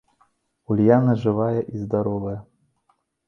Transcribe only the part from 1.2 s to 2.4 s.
жывая і здаровая.